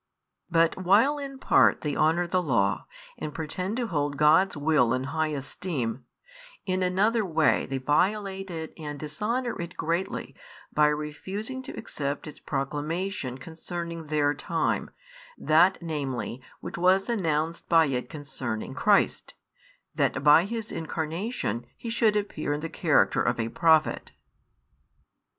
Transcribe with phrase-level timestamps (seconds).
[0.49, 2.87] But while in part they honour the law,
[3.19, 6.05] and pretend to hold God's will in high esteem,
[6.65, 10.35] in another way they violate it and dishonour it |46 greatly
[10.73, 14.89] by refusing to accept its proclamation concerning their time,
[15.37, 19.35] that namely which was announced by it concerning Christ,
[19.93, 24.13] that by His Incarnation He should appear in the character of a Prophet.